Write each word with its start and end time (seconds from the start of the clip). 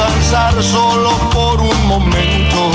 Descansar 0.00 0.62
solo 0.62 1.10
por 1.30 1.60
un 1.60 1.86
momento. 1.86 2.70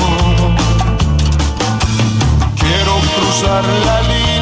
Quiero 2.59 2.99
cruzar 3.15 3.63
la 3.85 4.01
línea 4.03 4.34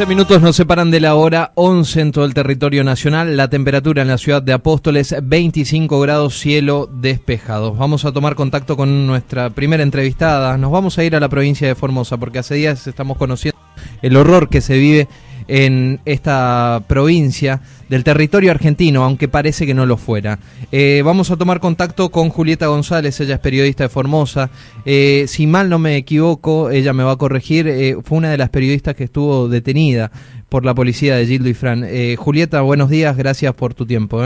15 0.00 0.08
minutos 0.08 0.40
nos 0.40 0.56
separan 0.56 0.90
de 0.90 0.98
la 0.98 1.14
hora 1.14 1.52
11 1.56 2.00
en 2.00 2.12
todo 2.12 2.24
el 2.24 2.32
territorio 2.32 2.82
nacional. 2.82 3.36
La 3.36 3.50
temperatura 3.50 4.00
en 4.00 4.08
la 4.08 4.16
ciudad 4.16 4.40
de 4.40 4.54
Apóstoles 4.54 5.14
25 5.22 6.00
grados, 6.00 6.38
cielo 6.38 6.88
despejado. 6.90 7.74
Vamos 7.74 8.06
a 8.06 8.12
tomar 8.12 8.34
contacto 8.34 8.78
con 8.78 9.06
nuestra 9.06 9.50
primera 9.50 9.82
entrevistada. 9.82 10.56
Nos 10.56 10.72
vamos 10.72 10.96
a 10.96 11.04
ir 11.04 11.16
a 11.16 11.20
la 11.20 11.28
provincia 11.28 11.68
de 11.68 11.74
Formosa 11.74 12.16
porque 12.16 12.38
hace 12.38 12.54
días 12.54 12.86
estamos 12.86 13.18
conociendo 13.18 13.58
el 14.00 14.16
horror 14.16 14.48
que 14.48 14.62
se 14.62 14.78
vive 14.78 15.06
en 15.48 16.00
esta 16.04 16.82
provincia 16.86 17.60
del 17.90 18.04
territorio 18.04 18.52
argentino, 18.52 19.02
aunque 19.02 19.26
parece 19.26 19.66
que 19.66 19.74
no 19.74 19.84
lo 19.84 19.96
fuera. 19.96 20.38
Eh, 20.70 21.02
vamos 21.04 21.30
a 21.32 21.36
tomar 21.36 21.58
contacto 21.58 22.10
con 22.10 22.30
Julieta 22.30 22.68
González, 22.68 23.20
ella 23.20 23.34
es 23.34 23.40
periodista 23.40 23.82
de 23.82 23.88
Formosa. 23.88 24.48
Eh, 24.84 25.24
si 25.26 25.48
mal 25.48 25.68
no 25.68 25.80
me 25.80 25.96
equivoco, 25.96 26.70
ella 26.70 26.92
me 26.92 27.02
va 27.02 27.12
a 27.12 27.16
corregir, 27.16 27.66
eh, 27.66 27.96
fue 28.04 28.18
una 28.18 28.30
de 28.30 28.38
las 28.38 28.48
periodistas 28.50 28.94
que 28.94 29.04
estuvo 29.04 29.48
detenida 29.48 30.12
por 30.48 30.64
la 30.64 30.72
policía 30.72 31.16
de 31.16 31.26
Gildo 31.26 31.48
y 31.48 31.54
Fran. 31.54 31.84
Julieta, 32.16 32.60
buenos 32.60 32.90
días, 32.90 33.16
gracias 33.16 33.52
por 33.54 33.74
tu 33.74 33.86
tiempo. 33.86 34.22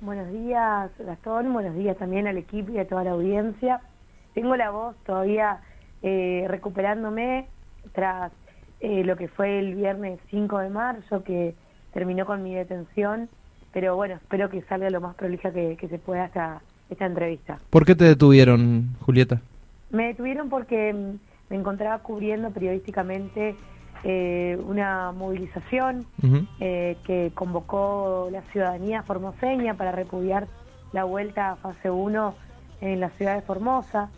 Buenos 0.00 0.32
días, 0.32 0.90
Gastón. 0.98 1.52
Buenos 1.52 1.74
días 1.74 1.96
también 1.98 2.26
al 2.26 2.38
equipo 2.38 2.72
y 2.72 2.78
a 2.78 2.86
toda 2.86 3.04
la 3.04 3.10
audiencia. 3.12 3.80
Tengo 4.34 4.56
la 4.56 4.70
voz 4.70 4.96
todavía 5.06 5.60
recuperándome 6.02 7.46
tras 7.94 8.30
eh, 8.80 9.04
lo 9.04 9.16
que 9.16 9.28
fue 9.28 9.58
el 9.58 9.74
viernes 9.74 10.20
5 10.30 10.58
de 10.58 10.70
marzo, 10.70 11.24
que 11.24 11.54
terminó 11.92 12.26
con 12.26 12.42
mi 12.42 12.54
detención. 12.54 13.28
Pero 13.72 13.96
bueno, 13.96 14.14
espero 14.14 14.50
que 14.50 14.62
salga 14.62 14.90
lo 14.90 15.00
más 15.00 15.14
prolija 15.16 15.52
que, 15.52 15.76
que 15.76 15.88
se 15.88 15.98
pueda 15.98 16.26
esta, 16.26 16.60
esta 16.90 17.06
entrevista. 17.06 17.58
¿Por 17.70 17.84
qué 17.84 17.94
te 17.94 18.04
detuvieron, 18.04 18.96
Julieta? 19.00 19.40
Me 19.90 20.08
detuvieron 20.08 20.48
porque 20.48 20.92
mm, 20.92 21.18
me 21.50 21.56
encontraba 21.56 21.98
cubriendo 21.98 22.50
periodísticamente 22.50 23.56
eh, 24.06 24.58
una 24.66 25.12
movilización 25.12 26.04
eh, 26.60 26.96
que 27.04 27.32
convocó 27.34 28.28
la 28.30 28.42
ciudadanía 28.52 29.02
formoseña 29.02 29.74
para 29.74 29.92
repudiar 29.92 30.46
la 30.92 31.04
vuelta 31.04 31.52
a 31.52 31.56
fase 31.56 31.90
1 31.90 32.34
en 32.82 33.00
la 33.00 33.08
ciudad 33.10 33.34
de 33.34 33.42
Formosa. 33.42 34.10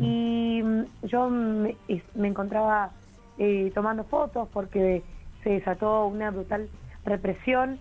Y 0.00 0.62
mm, 0.64 1.06
yo 1.06 1.28
me, 1.28 1.76
me 2.14 2.28
encontraba 2.28 2.92
eh, 3.38 3.70
tomando 3.74 4.04
fotos 4.04 4.48
porque 4.52 5.02
se 5.42 5.50
desató 5.50 6.06
una 6.06 6.30
brutal 6.30 6.68
represión 7.04 7.78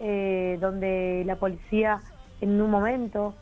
eh, 0.00 0.58
donde 0.60 1.22
la 1.26 1.36
policía 1.36 2.00
en 2.40 2.60
un 2.60 2.70
momento, 2.70 3.34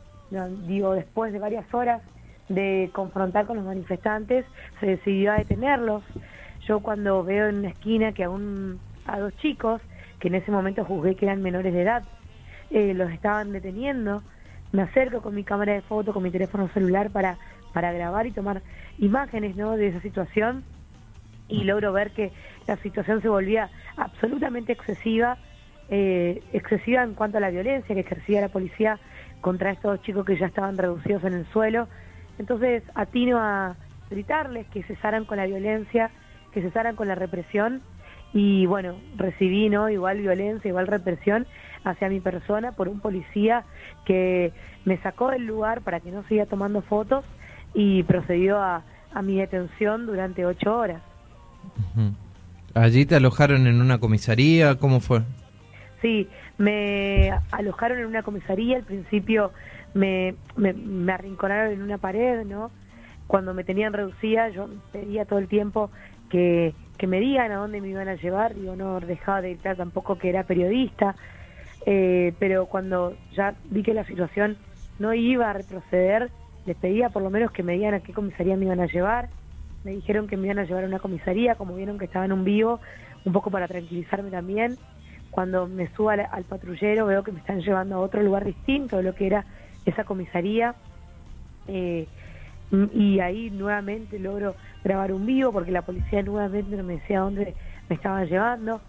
digo 0.67 0.93
después 0.93 1.33
de 1.33 1.39
varias 1.39 1.71
horas 1.73 2.01
de 2.49 2.89
confrontar 2.93 3.47
con 3.47 3.57
los 3.57 3.65
manifestantes, 3.65 4.45
se 4.79 4.85
decidió 4.85 5.31
a 5.31 5.37
detenerlos. 5.37 6.03
Yo 6.67 6.81
cuando 6.81 7.23
veo 7.23 7.47
en 7.47 7.59
una 7.59 7.69
esquina 7.69 8.11
que 8.11 8.23
a, 8.23 8.29
un, 8.29 8.79
a 9.05 9.19
dos 9.19 9.35
chicos, 9.37 9.81
que 10.19 10.27
en 10.27 10.35
ese 10.35 10.51
momento 10.51 10.85
juzgué 10.85 11.15
que 11.15 11.25
eran 11.25 11.41
menores 11.41 11.73
de 11.73 11.81
edad, 11.81 12.03
eh, 12.69 12.93
los 12.93 13.11
estaban 13.11 13.51
deteniendo, 13.51 14.21
me 14.71 14.83
acerco 14.83 15.21
con 15.21 15.33
mi 15.33 15.43
cámara 15.43 15.73
de 15.73 15.81
foto, 15.81 16.13
con 16.13 16.23
mi 16.23 16.31
teléfono 16.31 16.69
celular 16.69 17.09
para, 17.09 17.37
para 17.73 17.91
grabar 17.91 18.27
y 18.27 18.31
tomar 18.31 18.61
imágenes 18.99 19.55
¿no? 19.55 19.75
de 19.77 19.87
esa 19.87 20.01
situación 20.01 20.63
y 21.51 21.63
logro 21.65 21.91
ver 21.91 22.11
que 22.11 22.31
la 22.65 22.77
situación 22.77 23.21
se 23.21 23.29
volvía 23.29 23.69
absolutamente 23.97 24.71
excesiva, 24.71 25.37
eh, 25.89 26.41
excesiva 26.53 27.03
en 27.03 27.13
cuanto 27.13 27.37
a 27.37 27.41
la 27.41 27.49
violencia 27.49 27.93
que 27.93 28.01
ejercía 28.01 28.41
la 28.41 28.49
policía 28.49 28.99
contra 29.41 29.71
estos 29.71 30.01
chicos 30.01 30.25
que 30.25 30.37
ya 30.37 30.47
estaban 30.47 30.77
reducidos 30.77 31.23
en 31.25 31.33
el 31.33 31.45
suelo. 31.47 31.87
Entonces 32.39 32.83
atino 32.95 33.37
a 33.39 33.75
gritarles 34.09 34.67
que 34.67 34.83
cesaran 34.83 35.25
con 35.25 35.37
la 35.37 35.45
violencia, 35.45 36.09
que 36.53 36.61
cesaran 36.61 36.95
con 36.95 37.07
la 37.07 37.15
represión 37.15 37.81
y 38.33 38.65
bueno, 38.65 38.95
recibí 39.17 39.69
no 39.69 39.89
igual 39.89 40.19
violencia, 40.19 40.69
igual 40.69 40.87
represión 40.87 41.45
hacia 41.83 42.07
mi 42.07 42.21
persona 42.21 42.71
por 42.71 42.87
un 42.87 43.01
policía 43.01 43.65
que 44.05 44.53
me 44.85 44.97
sacó 44.97 45.29
del 45.31 45.45
lugar 45.45 45.81
para 45.81 45.99
que 45.99 46.11
no 46.11 46.23
siga 46.23 46.45
tomando 46.45 46.81
fotos 46.81 47.25
y 47.73 48.03
procedió 48.03 48.57
a, 48.57 48.83
a 49.13 49.21
mi 49.21 49.37
detención 49.37 50.05
durante 50.05 50.45
ocho 50.45 50.77
horas. 50.77 51.01
¿Allí 52.73 53.05
te 53.05 53.15
alojaron 53.15 53.67
en 53.67 53.81
una 53.81 53.99
comisaría? 53.99 54.75
¿Cómo 54.75 54.99
fue? 54.99 55.21
Sí, 56.01 56.27
me 56.57 57.31
alojaron 57.51 57.99
en 57.99 58.05
una 58.05 58.23
comisaría, 58.23 58.77
al 58.77 58.83
principio 58.83 59.51
me, 59.93 60.35
me, 60.55 61.11
arrinconaron 61.11 61.73
en 61.73 61.81
una 61.81 61.97
pared, 61.97 62.45
¿no? 62.45 62.71
Cuando 63.27 63.53
me 63.53 63.63
tenían 63.63 63.93
reducida, 63.93 64.49
yo 64.49 64.69
pedía 64.91 65.25
todo 65.25 65.39
el 65.39 65.47
tiempo 65.47 65.91
que, 66.29 66.73
me 67.07 67.19
digan 67.19 67.51
a 67.51 67.55
dónde 67.55 67.81
me 67.81 67.89
iban 67.89 68.07
a 68.07 68.15
llevar, 68.15 68.55
yo 68.55 68.75
no 68.75 68.99
dejaba 68.99 69.41
de 69.41 69.53
gritar 69.55 69.75
tampoco 69.75 70.19
que 70.19 70.29
era 70.29 70.43
periodista, 70.43 71.15
eh, 71.87 72.33
pero 72.37 72.67
cuando 72.67 73.15
ya 73.35 73.55
vi 73.71 73.81
que 73.81 73.95
la 73.95 74.05
situación 74.05 74.55
no 74.99 75.11
iba 75.15 75.49
a 75.49 75.53
retroceder, 75.53 76.29
les 76.67 76.77
pedía 76.77 77.09
por 77.09 77.23
lo 77.23 77.31
menos 77.31 77.51
que 77.51 77.63
me 77.63 77.73
digan 77.73 77.95
a 77.95 78.01
qué 78.01 78.13
comisaría 78.13 78.55
me 78.55 78.65
iban 78.65 78.79
a 78.79 78.85
llevar, 78.85 79.29
me 79.83 79.91
dijeron 79.91 80.27
que 80.27 80.37
me 80.37 80.45
iban 80.47 80.59
a 80.59 80.63
llevar 80.63 80.83
a 80.83 80.87
una 80.87 80.99
comisaría, 80.99 81.55
como 81.55 81.75
vieron 81.75 81.97
que 81.97 82.05
estaba 82.05 82.25
en 82.25 82.33
un 82.33 82.43
vivo, 82.43 82.79
un 83.25 83.33
poco 83.33 83.51
para 83.51 83.67
tranquilizarme 83.67 84.29
también, 84.29 84.77
cuando 85.31 85.67
me 85.67 85.87
subo 85.95 86.09
al, 86.09 86.43
patrullero 86.47 87.05
veo 87.05 87.23
que 87.23 87.31
me 87.31 87.39
están 87.39 87.61
llevando 87.61 87.95
a 87.95 87.99
otro 87.99 88.21
lugar 88.21 88.45
distinto 88.45 88.97
de 88.97 89.03
lo 89.03 89.15
que 89.15 89.27
era 89.27 89.45
esa 89.85 90.03
comisaría. 90.03 90.75
Eh, 91.67 92.05
y 92.93 93.19
ahí 93.19 93.49
nuevamente 93.49 94.19
logro 94.19 94.55
grabar 94.83 95.11
un 95.11 95.25
vivo 95.25 95.51
porque 95.51 95.71
la 95.71 95.81
policía 95.81 96.21
nuevamente 96.21 96.75
no 96.75 96.83
me 96.83 96.93
decía 96.93 97.21
dónde 97.21 97.55
me 97.89 97.95
estaban 97.95 98.27
llevando. 98.27 98.81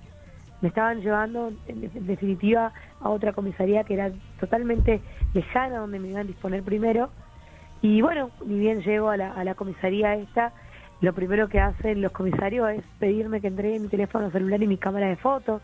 Me 0.61 0.69
estaban 0.69 1.01
llevando 1.01 1.53
en, 1.67 2.07
definitiva 2.07 2.73
a 3.01 3.09
otra 3.09 3.33
comisaría 3.33 3.83
que 3.85 3.95
era 3.95 4.13
totalmente 4.39 5.01
lejana 5.35 5.79
donde 5.79 5.99
me 5.99 6.09
iban 6.09 6.23
a 6.23 6.25
disponer 6.25 6.63
primero. 6.63 7.11
Y 7.83 8.01
bueno, 8.01 8.31
ni 8.45 8.59
bien 8.59 8.83
llego 8.83 9.11
a 9.11 9.17
la 9.17 9.55
comisaría 9.57 10.15
esta, 10.15 10.53
lo 11.03 11.13
primero 11.13 11.49
que 11.49 11.61
hacen 11.61 12.01
los 12.01 12.13
comisarios 12.13 12.71
es 12.71 12.85
pedirme 13.01 13.41
que 13.41 13.49
entregue 13.49 13.81
mi 13.81 13.89
teléfono 13.89 14.31
celular 14.31 14.63
y 14.63 14.69
mi 14.69 14.79
cámara 14.79 15.09
de 15.09 15.17
fotos. 15.17 15.61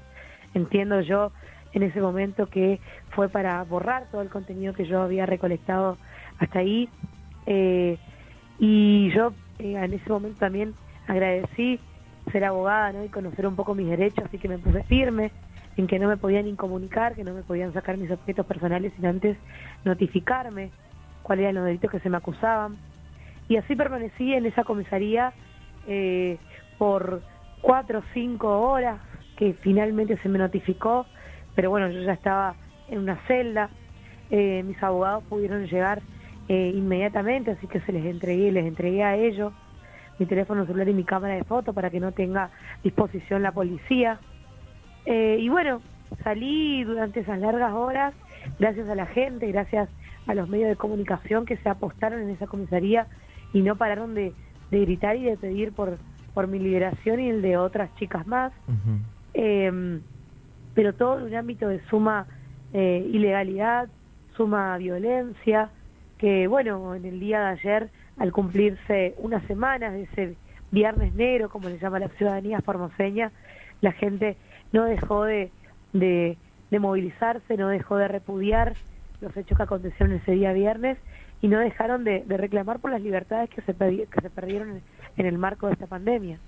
Entiendo 0.53 1.01
yo 1.01 1.31
en 1.73 1.85
ese 1.85 2.01
momento 2.01 2.47
que 2.47 2.81
fue 3.11 3.29
para 3.29 3.63
borrar 3.63 4.11
todo 4.11 4.21
el 4.21 4.31
contenido 4.31 4.75
que 4.75 4.85
yo 4.85 5.01
había 5.01 5.27
recolectado 5.27 5.97
hasta 6.41 6.59
ahí. 6.59 6.89
Eh, 7.47 7.99
y 8.59 9.11
yo 9.15 9.33
eh, 9.61 9.75
en 9.75 9.93
ese 9.93 10.11
momento 10.11 10.41
también 10.41 10.75
agradecí 11.07 11.79
ser 12.33 12.45
abogada 12.45 12.93
¿no? 12.93 13.05
y 13.05 13.09
conocer 13.09 13.47
un 13.47 13.55
poco 13.55 13.77
mis 13.77 13.89
derechos, 13.89 14.25
así 14.27 14.39
que 14.39 14.49
me 14.49 14.59
puse 14.59 14.83
firme 14.85 15.31
en 15.77 15.87
que 15.87 16.01
no 16.01 16.09
me 16.09 16.17
podían 16.17 16.49
incomunicar, 16.49 17.15
que 17.15 17.23
no 17.23 17.33
me 17.33 17.43
podían 17.43 17.73
sacar 17.73 17.97
mis 17.97 18.11
objetos 18.11 18.45
personales 18.45 18.93
sin 18.97 19.07
antes 19.07 19.37
notificarme 19.85 20.73
cuáles 21.23 21.45
eran 21.45 21.55
los 21.55 21.65
delitos 21.65 21.93
que 21.93 22.01
se 22.01 22.11
me 22.11 22.17
acusaban. 22.17 22.77
Y 23.49 23.57
así 23.57 23.75
permanecí 23.75 24.35
en 24.35 24.47
esa 24.47 24.65
comisaría 24.65 25.33
eh, 25.87 26.37
por 26.77 27.23
cuatro 27.63 28.01
o 28.01 28.03
cinco 28.13 28.61
horas, 28.61 29.01
que 29.37 29.55
finalmente 29.55 30.19
se 30.19 30.29
me 30.29 30.39
notificó, 30.39 31.07
pero 31.55 31.71
bueno, 31.71 31.89
yo 31.89 32.03
ya 32.03 32.13
estaba 32.13 32.55
en 32.89 32.99
una 32.99 33.17
celda, 33.27 33.71
eh, 34.31 34.63
mis 34.65 34.81
abogados 34.83 35.25
pudieron 35.25 35.67
llegar 35.67 36.03
eh, 36.49 36.73
inmediatamente, 36.75 37.53
así 37.53 37.67
que 37.67 37.81
se 37.81 37.93
les 37.93 38.05
entregué, 38.05 38.53
les 38.53 38.67
entregué 38.67 39.03
a 39.03 39.17
ellos 39.17 39.53
mi 40.19 40.27
teléfono 40.27 40.67
celular 40.67 40.89
y 40.89 40.95
mi 40.95 41.05
cámara 41.05 41.35
de 41.35 41.45
foto 41.45 41.73
para 41.73 41.91
que 41.91 42.01
no 42.01 42.13
tenga 42.13 42.51
disposición 42.83 43.43
la 43.43 43.53
policía. 43.53 44.19
Y 45.07 45.49
bueno, 45.49 45.81
salí 46.23 46.85
durante 46.85 47.21
esas 47.21 47.39
largas 47.39 47.73
horas, 47.73 48.13
gracias 48.59 48.89
a 48.91 48.95
la 48.95 49.07
gente, 49.07 49.51
gracias 49.51 49.89
a 50.27 50.35
los 50.35 50.49
medios 50.49 50.69
de 50.69 50.77
comunicación 50.77 51.47
que 51.47 51.57
se 51.57 51.69
apostaron 51.69 52.21
en 52.21 52.31
esa 52.31 52.47
comisaría 52.47 53.07
y 53.53 53.63
no 53.63 53.77
pararon 53.77 54.15
de, 54.15 54.33
gritar 54.71 55.17
y 55.17 55.25
de 55.25 55.37
pedir 55.37 55.73
por, 55.73 55.99
por 56.35 56.47
mi 56.47 56.59
liberación 56.59 57.21
y 57.21 57.31
el 57.31 57.43
de 57.43 57.57
otras 57.57 57.95
chicas 57.97 58.27
más. 58.27 58.53
Em, 59.35 60.01
pero 60.75 60.95
todo 60.95 61.19
en 61.19 61.25
un 61.25 61.35
ámbito 61.35 61.69
de 61.69 61.81
suma 61.89 62.27
eh, 62.73 63.09
ilegalidad, 63.13 63.89
suma 64.37 64.77
violencia, 64.79 65.71
que 66.19 66.47
bueno, 66.47 66.95
en 66.95 67.05
el 67.05 67.21
día 67.21 67.41
de 67.41 67.47
ayer, 67.47 67.91
al 68.19 68.33
cumplirse 68.33 69.15
una 69.19 69.41
semana 69.47 69.91
de 69.91 70.03
ese 70.03 70.37
viernes 70.71 71.15
negro, 71.15 71.49
como 71.49 71.69
le 71.69 71.79
llama 71.79 71.99
la 71.99 72.09
ciudadanía 72.09 72.61
formoseña, 72.61 73.33
la 73.81 73.93
gente 73.93 74.37
no 74.73 74.85
dejó 74.85 75.25
de, 75.25 75.51
de, 75.93 76.37
movilizarse, 76.79 77.57
no 77.57 77.69
dejó 77.69 77.97
de 77.97 78.09
repudiar 78.09 78.75
los 79.21 79.37
hechos 79.37 79.57
que 79.57 79.63
acontecieron 79.63 80.17
ese 80.17 80.33
día 80.33 80.53
viernes 80.53 80.99
y 81.41 81.49
no 81.49 81.59
dejaron 81.59 82.05
de, 82.05 82.25
reclamar 82.29 82.81
por 82.81 82.91
las 82.91 83.03
libertades 83.03 83.51
que 83.51 83.63
se, 83.63 83.75
que 83.75 84.21
se 84.21 84.31
perdieron 84.31 84.81
en 85.17 85.27
el 85.27 85.39
marco 85.39 85.67
de 85.67 85.75
esta 85.75 85.87
pandemia. 85.87 86.39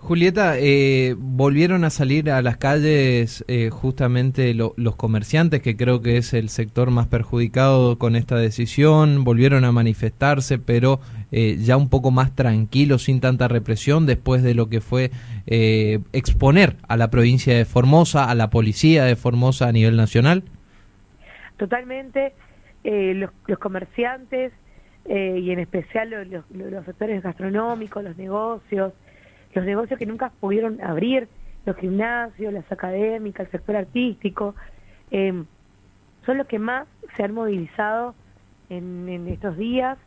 Julieta, 0.00 0.54
eh, 0.58 1.14
volvieron 1.18 1.84
a 1.84 1.90
salir 1.90 2.30
a 2.30 2.40
las 2.40 2.56
calles 2.56 3.44
eh, 3.48 3.68
justamente 3.68 4.54
los 4.54 4.96
comerciantes, 4.96 5.60
que 5.60 5.76
creo 5.76 6.00
que 6.00 6.16
es 6.16 6.32
el 6.32 6.48
sector 6.48 6.90
más 6.90 7.06
perjudicado 7.06 7.98
con 7.98 8.16
esta 8.16 8.36
decisión, 8.36 9.24
volvieron 9.24 9.66
a 9.66 9.72
manifestarse, 9.72 10.58
pero 10.58 11.00
eh, 11.32 11.58
ya 11.60 11.76
un 11.76 11.90
poco 11.90 12.10
más 12.10 12.34
tranquilos, 12.34 13.04
sin 13.04 13.20
tanta 13.20 13.46
represión, 13.46 14.06
después 14.06 14.42
de 14.42 14.54
lo 14.54 14.70
que 14.70 14.80
fue 14.80 15.10
exponer 15.46 16.76
a 16.88 16.96
la 16.96 17.10
provincia 17.10 17.54
de 17.54 17.64
Formosa, 17.64 18.30
a 18.30 18.34
la 18.34 18.50
policía 18.50 19.04
de 19.04 19.16
Formosa 19.16 19.68
a 19.68 19.72
nivel 19.72 19.96
nacional. 19.96 20.44
Totalmente, 21.58 22.32
los, 22.84 23.30
los, 23.46 23.58
comerciantes 23.58 24.52
y 25.06 25.50
en 25.50 25.58
especial 25.58 26.10
los, 26.10 26.50
los 26.50 26.84
sectores 26.84 27.22
gastronómicos, 27.22 28.04
los 28.04 28.16
negocios, 28.16 28.92
los 29.54 29.64
negocios 29.64 29.98
que 29.98 30.06
nunca 30.06 30.30
pudieron 30.40 30.80
abrir, 30.80 31.28
los 31.66 31.76
gimnasios, 31.76 32.52
las 32.52 32.70
académicas, 32.70 33.46
el 33.46 33.52
sector 33.52 33.76
artístico, 33.76 34.54
eh, 35.10 35.44
son 36.24 36.38
los 36.38 36.46
que 36.46 36.58
más 36.58 36.86
se 37.16 37.24
han 37.24 37.34
movilizado 37.34 38.14
en, 38.68 39.08
en, 39.08 39.26
estos 39.28 39.56
días, 39.56 39.98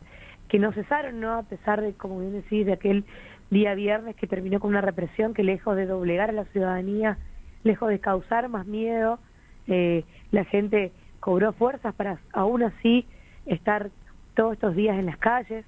que 0.48 0.58
no 0.58 0.72
cesaron, 0.72 1.20
¿no? 1.20 1.32
A 1.34 1.42
pesar 1.42 1.80
de, 1.80 1.92
como 1.94 2.20
bien 2.20 2.32
decís, 2.32 2.66
de 2.66 2.72
aquel 2.72 3.04
día 3.50 3.74
viernes 3.74 4.16
que 4.16 4.26
terminó 4.26 4.60
con 4.60 4.70
una 4.70 4.80
represión 4.80 5.34
que 5.34 5.42
lejos 5.42 5.76
de 5.76 5.86
doblegar 5.86 6.30
a 6.30 6.32
la 6.32 6.44
ciudadanía, 6.46 7.18
lejos 7.62 7.88
de 7.88 7.98
causar 7.98 8.48
más 8.48 8.66
miedo, 8.66 9.18
eh, 9.66 10.04
la 10.30 10.44
gente 10.44 10.92
cobró 11.24 11.54
fuerzas 11.54 11.94
para 11.94 12.18
aún 12.34 12.62
así 12.62 13.06
estar 13.46 13.88
todos 14.34 14.52
estos 14.52 14.76
días 14.76 14.98
en 14.98 15.06
las 15.06 15.16
calles. 15.16 15.64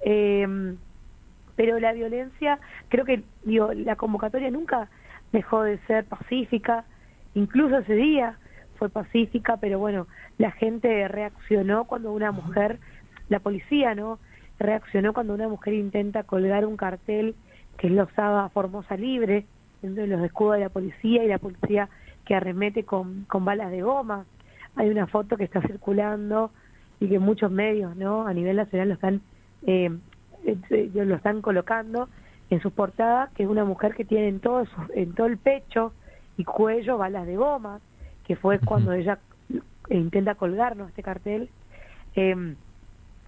Eh, 0.00 0.74
pero 1.54 1.78
la 1.78 1.92
violencia, 1.92 2.58
creo 2.88 3.04
que 3.04 3.22
digo, 3.44 3.72
la 3.74 3.94
convocatoria 3.94 4.50
nunca 4.50 4.88
dejó 5.30 5.62
de 5.62 5.78
ser 5.86 6.04
pacífica, 6.04 6.84
incluso 7.34 7.78
ese 7.78 7.94
día 7.94 8.38
fue 8.76 8.88
pacífica, 8.88 9.58
pero 9.58 9.78
bueno, 9.78 10.08
la 10.36 10.50
gente 10.50 11.06
reaccionó 11.06 11.84
cuando 11.84 12.10
una 12.10 12.32
mujer, 12.32 12.80
la 13.28 13.38
policía, 13.38 13.94
¿no? 13.94 14.18
Reaccionó 14.58 15.12
cuando 15.12 15.32
una 15.32 15.46
mujer 15.46 15.74
intenta 15.74 16.24
colgar 16.24 16.66
un 16.66 16.76
cartel 16.76 17.36
que 17.76 17.88
lo 17.88 18.02
usaba 18.02 18.48
Formosa 18.48 18.96
Libre, 18.96 19.46
dentro 19.80 20.02
de 20.02 20.08
los 20.08 20.24
escudos 20.24 20.54
de 20.54 20.62
la 20.62 20.70
policía 20.70 21.22
y 21.22 21.28
la 21.28 21.38
policía 21.38 21.88
que 22.24 22.34
arremete 22.34 22.82
con, 22.82 23.26
con 23.28 23.44
balas 23.44 23.70
de 23.70 23.82
goma. 23.82 24.26
Hay 24.78 24.88
una 24.88 25.06
foto 25.06 25.36
que 25.36 25.44
está 25.44 25.60
circulando 25.60 26.50
y 27.00 27.08
que 27.08 27.18
muchos 27.18 27.50
medios, 27.50 27.96
¿no? 27.96 28.26
A 28.26 28.32
nivel 28.32 28.56
nacional 28.56 28.88
lo 28.88 28.94
están 28.94 29.20
eh, 29.66 29.90
eh, 30.44 30.90
lo 30.94 31.16
están 31.16 31.42
colocando 31.42 32.08
en 32.50 32.60
sus 32.60 32.72
portadas, 32.72 33.30
que 33.32 33.42
es 33.42 33.48
una 33.48 33.64
mujer 33.64 33.94
que 33.94 34.04
tiene 34.04 34.28
en 34.28 34.40
todo, 34.40 34.64
en 34.94 35.14
todo 35.14 35.26
el 35.26 35.36
pecho 35.36 35.92
y 36.36 36.44
cuello 36.44 36.96
balas 36.96 37.26
de 37.26 37.36
goma, 37.36 37.80
que 38.24 38.36
fue 38.36 38.58
cuando 38.60 38.92
ella 38.92 39.18
intenta 39.90 40.36
colgarnos 40.36 40.88
este 40.88 41.02
cartel, 41.02 41.50
eh, 42.14 42.54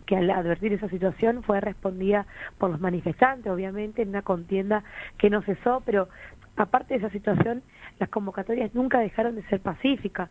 que 0.06 0.16
al 0.16 0.30
advertir 0.30 0.72
esa 0.72 0.88
situación 0.88 1.42
fue 1.42 1.60
respondida 1.60 2.26
por 2.58 2.70
los 2.70 2.80
manifestantes, 2.80 3.52
obviamente, 3.52 4.02
en 4.02 4.10
una 4.10 4.22
contienda 4.22 4.82
que 5.18 5.30
no 5.30 5.42
cesó, 5.42 5.82
pero 5.84 6.08
aparte 6.56 6.94
de 6.94 6.98
esa 6.98 7.10
situación, 7.10 7.62
las 7.98 8.08
convocatorias 8.08 8.74
nunca 8.74 9.00
dejaron 9.00 9.36
de 9.36 9.42
ser 9.44 9.60
pacíficas. 9.60 10.30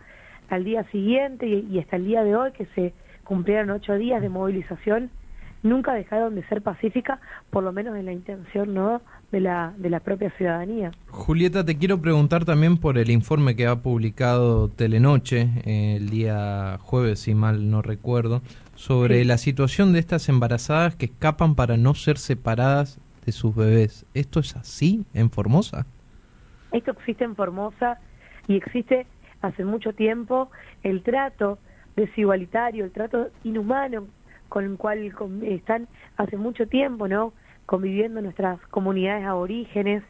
Al 0.50 0.63
día 0.63 0.84
siguiente 0.92 1.48
y 1.48 1.80
hasta 1.80 1.96
el 1.96 2.06
día 2.06 2.24
de 2.24 2.36
hoy, 2.36 2.51
que 2.54 2.66
se 2.75 2.94
cumplieron 3.24 3.69
ocho 3.69 3.94
días 3.96 4.22
de 4.22 4.30
movilización, 4.30 5.12
nunca 5.63 5.94
dejaron 5.94 6.36
de 6.36 6.44
ser 6.48 6.62
pacíficas, 6.62 7.19
por 7.50 7.63
lo 7.63 7.72
menos 7.72 7.96
en 7.98 8.06
la 8.06 8.13
intención 8.13 8.74
no 8.74 9.01
de 9.31 9.40
la, 9.42 9.74
de 9.78 9.90
la 9.90 10.00
propia 10.00 10.31
ciudadanía. 10.31 10.92
Julieta, 11.07 11.66
te 11.66 11.78
quiero 11.78 12.01
preguntar 12.01 12.46
también 12.46 12.78
por 12.78 12.98
el 12.98 13.10
informe 13.10 13.56
que 13.56 13.68
ha 13.68 13.75
publicado 13.78 14.69
Telenoche 14.69 15.50
eh, 15.66 15.98
el 15.98 16.10
día 16.10 16.78
jueves, 16.81 17.19
si 17.19 17.36
mal 17.36 17.69
no 17.69 17.81
recuerdo, 17.81 18.42
sobre 18.75 19.25
la 19.25 19.38
situación 19.38 19.94
de 19.94 20.00
estas 20.00 20.30
embarazadas 20.30 20.95
que 20.95 21.06
escapan 21.06 21.56
para 21.56 21.78
no 21.78 21.94
ser 21.94 22.18
separadas 22.18 23.00
de 23.25 23.31
sus 23.31 23.56
bebés. 23.56 24.06
¿Esto 24.13 24.40
es 24.40 24.56
así 24.56 25.06
en 25.13 25.30
Formosa? 25.30 25.86
Esto 26.72 26.92
existe 26.92 27.24
en 27.24 27.36
Formosa 27.36 28.00
y 28.48 28.56
existe 28.56 29.06
hace 29.42 29.64
mucho 29.66 29.94
tiempo 29.94 30.50
el 30.84 31.04
trato 31.04 31.60
desigualitario, 31.96 32.86
el 32.86 32.92
trato 32.92 33.30
inhumano 33.44 34.08
con 34.48 34.66
el 34.66 34.78
cual 34.78 35.14
están 35.44 35.88
hace 36.18 36.38
mucho 36.38 36.68
tiempo, 36.68 37.08
¿no? 37.08 37.34
Conviviendo 37.66 38.22
nuestras 38.22 38.60
comunidades 38.68 39.26
aborígenes 39.26 40.04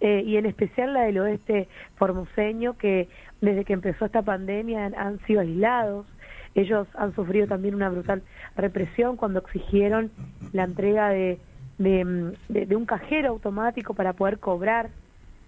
eh, 0.00 0.22
y 0.26 0.36
en 0.36 0.46
especial 0.46 0.92
la 0.94 1.02
del 1.02 1.18
oeste 1.18 1.68
formoseño, 1.96 2.76
que 2.78 3.08
desde 3.40 3.64
que 3.64 3.74
empezó 3.74 4.06
esta 4.06 4.22
pandemia 4.22 4.86
han, 4.96 5.18
sido 5.26 5.40
aislados. 5.40 6.06
Ellos 6.54 6.88
han 6.94 7.14
sufrido 7.14 7.46
también 7.46 7.74
una 7.74 7.90
brutal 7.90 8.22
represión 8.56 9.16
cuando 9.16 9.40
exigieron 9.40 10.10
la 10.52 10.64
entrega 10.64 11.08
de, 11.08 11.38
de, 11.78 12.76
un 12.76 12.86
cajero 12.86 13.30
automático 13.30 13.94
para 13.94 14.12
poder 14.14 14.38
cobrar. 14.38 14.90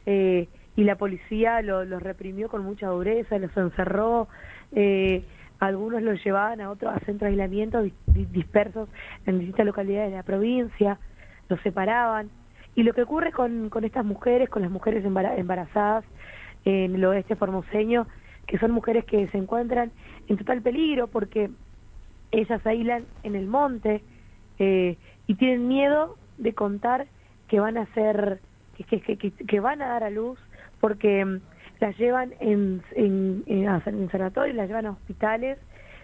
Eh, 0.04 0.48
y 0.76 0.84
la 0.84 0.96
policía 0.96 1.62
los 1.62 2.02
reprimió 2.02 2.48
con 2.48 2.62
mucha 2.62 2.88
dureza, 2.88 3.38
los 3.38 3.56
encerró, 3.56 4.28
eh, 4.72 5.24
algunos 5.58 6.02
los 6.02 6.22
llevaban 6.22 6.60
a 6.60 6.70
otros 6.70 6.94
a 6.94 6.98
centros 7.00 7.22
de 7.22 7.28
aislamiento 7.28 7.82
dispersos 8.06 8.88
en 9.24 9.38
distintas 9.38 9.64
localidades 9.64 10.10
de 10.10 10.16
la 10.18 10.22
provincia, 10.22 10.98
los 11.48 11.58
separaban. 11.62 12.28
Y 12.74 12.82
lo 12.82 12.92
que 12.92 13.02
ocurre 13.02 13.32
con, 13.32 13.70
con 13.70 13.84
estas 13.84 14.04
mujeres, 14.04 14.50
con 14.50 14.60
las 14.60 14.70
mujeres 14.70 15.02
embarazadas 15.02 16.04
en 16.66 16.94
el 16.94 17.04
oeste 17.06 17.36
formoseño, 17.36 18.06
que 18.46 18.58
son 18.58 18.70
mujeres 18.70 19.06
que 19.06 19.28
se 19.28 19.38
encuentran 19.38 19.92
en 20.28 20.36
total 20.36 20.60
peligro 20.60 21.06
porque 21.06 21.50
ellas 22.32 22.64
aíslan 22.66 23.04
en 23.22 23.34
el 23.34 23.46
monte 23.46 24.02
eh, 24.58 24.98
y 25.26 25.34
tienen 25.36 25.68
miedo 25.68 26.16
de 26.36 26.52
contar 26.52 27.06
que 27.48 27.60
van 27.60 27.78
a 27.78 27.86
ser, 27.94 28.40
que 29.48 29.60
van 29.60 29.80
a 29.80 29.88
dar 29.88 30.04
a 30.04 30.10
luz 30.10 30.38
porque 30.80 31.40
las 31.80 31.96
llevan 31.98 32.32
en, 32.40 32.82
en, 32.92 33.42
en, 33.46 33.64
las 33.66 33.84
llevan 34.68 34.86
a 34.86 34.90
hospitales, 34.90 35.58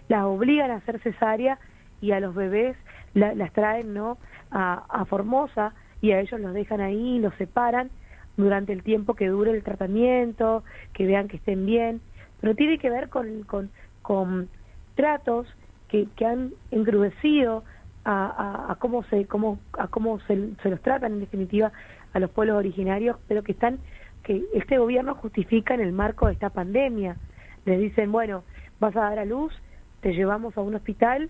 las 0.07 0.23
obligan 0.23 0.71
a 0.71 0.75
hacer 0.75 0.99
cesárea 1.01 1.59
y 2.01 2.11
a 2.11 2.19
los 2.19 2.35
bebés 2.35 2.75
las 3.13 3.53
traen 3.53 3.93
no 3.93 4.17
a, 4.51 4.83
a, 4.89 5.05
Formosa 5.05 5.73
y 6.01 6.11
a 6.11 6.19
ellos 6.19 6.39
los 6.39 6.53
dejan 6.53 6.81
ahí, 6.81 7.19
los 7.19 7.33
separan 7.35 7.89
durante 8.37 8.73
el 8.73 8.83
tiempo 8.83 9.13
que 9.13 9.27
dure 9.27 9.51
el 9.51 9.63
tratamiento, 9.63 10.63
que 10.93 11.05
vean 11.05 11.27
que 11.27 11.37
estén 11.37 11.65
bien, 11.65 12.01
pero 12.41 12.55
tiene 12.55 12.77
que 12.79 12.89
ver 12.89 13.09
con, 13.09 13.43
con, 13.43 13.69
con 14.01 14.49
tratos 14.95 15.47
que, 15.87 16.07
que 16.15 16.25
han 16.25 16.51
encrudecido 16.71 17.63
a, 18.05 18.65
a, 18.69 18.75
cómo 18.75 19.03
se 19.05 19.25
cómo 19.27 19.59
a 19.77 19.87
cómo 19.87 20.19
se, 20.21 20.55
se 20.61 20.69
los 20.69 20.81
tratan 20.81 21.13
en 21.13 21.19
definitiva 21.21 21.71
a 22.13 22.19
los 22.19 22.29
pueblos 22.31 22.57
originarios, 22.57 23.17
pero 23.27 23.43
que 23.43 23.53
están 23.53 23.79
que 24.23 24.43
este 24.53 24.77
gobierno 24.77 25.15
justifica 25.15 25.73
en 25.73 25.81
el 25.81 25.91
marco 25.91 26.27
de 26.27 26.33
esta 26.33 26.49
pandemia. 26.49 27.17
Les 27.65 27.79
dicen, 27.79 28.11
bueno, 28.11 28.43
vas 28.79 28.95
a 28.95 29.01
dar 29.01 29.19
a 29.19 29.25
luz, 29.25 29.53
te 30.01 30.13
llevamos 30.13 30.57
a 30.57 30.61
un 30.61 30.75
hospital, 30.75 31.29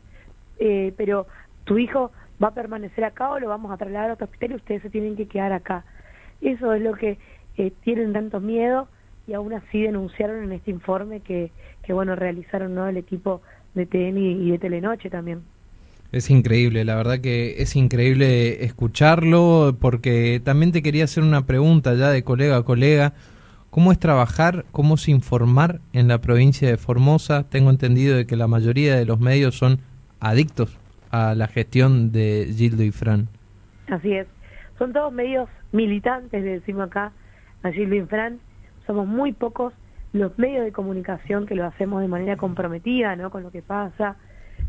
eh, 0.59 0.93
pero 0.97 1.27
tu 1.63 1.77
hijo 1.77 2.11
va 2.43 2.49
a 2.49 2.53
permanecer 2.53 3.03
acá 3.03 3.31
o 3.31 3.39
lo 3.39 3.49
vamos 3.49 3.71
a 3.71 3.77
trasladar 3.77 4.11
a 4.11 4.13
otro 4.13 4.25
hospital 4.25 4.51
y 4.51 4.55
ustedes 4.55 4.81
se 4.81 4.89
tienen 4.89 5.15
que 5.15 5.27
quedar 5.27 5.53
acá. 5.53 5.85
Eso 6.41 6.73
es 6.73 6.81
lo 6.81 6.93
que 6.93 7.17
eh, 7.57 7.71
tienen 7.83 8.13
tanto 8.13 8.39
miedo 8.39 8.87
y 9.27 9.33
aún 9.33 9.53
así 9.53 9.81
denunciaron 9.81 10.43
en 10.43 10.51
este 10.51 10.71
informe 10.71 11.21
que, 11.21 11.51
que 11.83 11.93
bueno, 11.93 12.15
realizaron 12.15 12.75
¿no? 12.75 12.87
el 12.87 12.97
equipo 12.97 13.41
de 13.73 13.85
TN 13.85 14.17
y 14.17 14.51
de 14.51 14.59
Telenoche 14.59 15.09
también. 15.09 15.43
Es 16.13 16.29
increíble, 16.29 16.85
la 16.85 16.95
verdad 16.95 17.21
que 17.21 17.55
es 17.57 17.75
increíble 17.75 18.63
escucharlo, 18.65 19.75
porque 19.81 20.39
también 20.45 20.71
te 20.71 20.83
quería 20.83 21.05
hacer 21.05 21.23
una 21.23 21.47
pregunta 21.47 21.95
ya 21.95 22.11
de 22.11 22.23
colega 22.23 22.57
a 22.57 22.61
colega. 22.61 23.13
¿Cómo 23.71 23.91
es 23.91 23.97
trabajar, 23.97 24.63
cómo 24.71 24.93
es 24.93 25.09
informar 25.09 25.81
en 25.91 26.07
la 26.07 26.21
provincia 26.21 26.69
de 26.69 26.77
Formosa? 26.77 27.49
Tengo 27.49 27.71
entendido 27.71 28.15
de 28.15 28.27
que 28.27 28.35
la 28.35 28.45
mayoría 28.45 28.95
de 28.95 29.05
los 29.05 29.19
medios 29.19 29.57
son 29.57 29.79
adictos 30.19 30.77
a 31.09 31.33
la 31.33 31.47
gestión 31.47 32.11
de 32.11 32.53
Gildo 32.55 32.83
y 32.83 32.91
Fran. 32.91 33.27
Así 33.89 34.13
es. 34.13 34.27
Son 34.77 34.93
todos 34.93 35.11
medios 35.11 35.49
militantes, 35.71 36.43
le 36.43 36.59
decimos 36.59 36.83
acá 36.89 37.11
a 37.63 37.71
Gildo 37.71 37.95
y 37.95 38.01
Fran. 38.03 38.37
Somos 38.85 39.07
muy 39.07 39.33
pocos 39.33 39.73
los 40.11 40.37
medios 40.37 40.63
de 40.63 40.71
comunicación 40.71 41.47
que 41.47 41.55
lo 41.55 41.65
hacemos 41.65 42.03
de 42.03 42.07
manera 42.07 42.37
comprometida, 42.37 43.15
¿no? 43.15 43.31
Con 43.31 43.41
lo 43.41 43.49
que 43.49 43.63
pasa, 43.63 44.15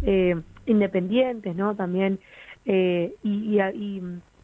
eh, 0.05 0.41
independientes, 0.67 1.55
¿no? 1.57 1.75
También, 1.75 2.19
eh, 2.67 3.15
y, 3.23 3.59
y, 3.59 4.03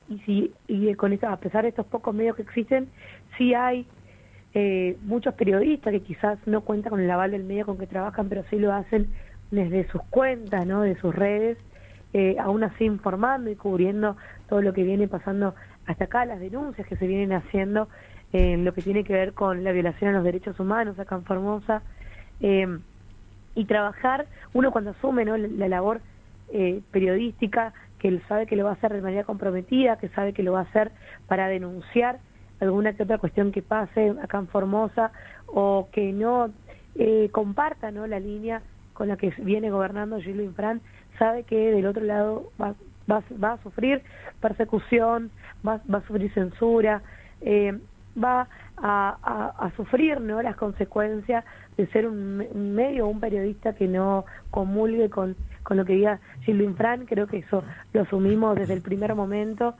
y, 0.09 0.19
si, 0.21 0.53
y 0.69 0.95
con 0.95 1.13
esto, 1.13 1.29
a 1.29 1.37
pesar 1.37 1.63
de 1.63 1.71
estos 1.71 1.87
pocos 1.87 2.15
medios 2.15 2.37
que 2.37 2.43
existen, 2.43 2.89
sí 3.37 3.55
hay 3.55 3.87
eh, 4.55 4.97
muchos 5.03 5.35
periodistas 5.35 5.93
que 5.93 6.01
quizás 6.01 6.39
no 6.47 6.63
cuentan 6.63 6.91
con 6.91 7.01
el 7.01 7.11
aval 7.11 7.31
del 7.31 7.45
medio 7.45 7.67
con 7.67 7.79
que 7.79 7.87
trabajan, 7.87 8.29
pero 8.29 8.43
sí 8.51 8.59
lo 8.59 8.73
hacen 8.73 9.09
desde 9.51 9.89
sus 9.89 10.03
cuentas, 10.11 10.67
¿no? 10.67 10.83
De 10.83 10.97
sus 10.97 11.15
redes, 11.15 11.57
eh, 12.13 12.37
aún 12.41 12.65
así 12.65 12.85
informando 12.85 13.51
y 13.51 13.57
cubriendo 13.57 14.17
todo 14.49 14.63
lo 14.63 14.73
que 14.73 14.83
viene 14.83 15.07
pasando 15.07 15.55
hasta 15.87 16.05
acá, 16.05 16.25
las 16.25 16.41
denuncias 16.41 16.87
que 16.87 16.97
se 16.97 17.07
vienen 17.07 17.33
haciendo 17.33 17.89
en 18.33 18.65
lo 18.65 18.75
que 18.75 18.83
tiene 18.83 19.05
que 19.05 19.13
ver 19.13 19.35
con 19.35 19.65
la 19.65 19.73
violación 19.73 20.11
a 20.11 20.15
los 20.15 20.25
derechos 20.25 20.59
humanos 20.61 20.99
acá 20.99 21.17
en 21.17 21.25
Formosa. 21.25 21.83
Eh, 22.41 22.79
y 23.55 23.65
trabajar, 23.65 24.27
uno 24.53 24.71
cuando 24.71 24.91
asume 24.91 25.25
¿no? 25.25 25.37
la, 25.37 25.69
labor 25.69 26.01
eh, 26.53 26.81
periodística, 26.91 27.73
que 27.99 28.21
sabe 28.29 28.47
que 28.47 28.57
lo 28.57 28.65
va 28.65 28.71
a 28.71 28.75
hacer 28.75 28.93
de 28.93 29.03
manera 29.03 29.25
comprometida, 29.25 29.97
que 29.97 30.09
sabe 30.09 30.33
que 30.33 30.43
lo 30.43 30.53
va 30.53 30.61
a 30.61 30.63
hacer 30.63 30.91
para 31.27 31.49
denunciar 31.49 32.19
alguna 32.61 32.95
que 32.95 33.03
otra 33.03 33.19
cuestión 33.19 33.53
que 33.53 33.63
pase 33.63 34.15
acá 34.23 34.39
en 34.39 34.49
Formosa 34.49 35.13
o 35.47 35.89
que 35.93 36.13
no 36.13 36.51
eh, 36.95 37.29
comparta 37.33 37.91
¿no? 37.91 38.07
la 38.07 38.21
línea 38.21 38.63
con 38.93 39.09
la 39.09 39.17
que 39.17 39.33
viene 39.39 39.71
gobernando 39.71 40.21
Gilles 40.21 40.45
Infran, 40.45 40.81
sabe 41.19 41.45
que 41.45 41.57
del 41.73 41.87
otro 41.87 42.05
lado 42.05 42.51
va, 42.61 42.75
va, 43.11 43.23
va 43.43 43.53
a 43.53 43.63
sufrir 43.63 44.03
persecución, 44.41 45.31
va, 45.67 45.81
va 45.93 45.99
a 45.99 46.07
sufrir 46.07 46.33
censura, 46.35 47.03
eh, 47.41 47.79
va 48.23 48.47
a, 48.77 49.57
a, 49.59 49.71
sufrir 49.77 50.21
¿no? 50.21 50.43
las 50.43 50.57
consecuencias 50.57 51.45
de 51.77 51.87
ser 51.89 52.07
un, 52.07 52.47
un, 52.53 52.75
medio 52.75 53.07
o 53.07 53.09
un 53.09 53.21
periodista 53.21 53.75
que 53.75 53.89
no 53.89 54.25
comulgue 54.51 55.09
con, 55.09 55.37
con 55.63 55.77
lo 55.77 55.85
que 55.85 55.95
diga 55.95 56.21
Gilles 56.43 56.65
Infran, 56.65 57.07
creo 57.07 57.27
que 57.27 57.39
eso 57.39 57.63
lo 57.93 58.03
asumimos 58.03 58.57
desde 58.57 58.75
el 58.75 58.83
primer 58.83 59.15
momento, 59.15 59.75